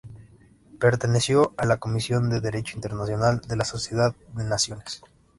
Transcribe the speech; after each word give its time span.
Perteneció 0.79 1.53
a 1.57 1.67
la 1.67 1.77
Comisión 1.77 2.31
de 2.31 2.41
Derecho 2.41 2.75
Internacional 2.75 3.39
de 3.41 3.55
la 3.55 3.63
Sociedad 3.65 4.15
de 4.33 4.43
Naciones. 4.45 5.03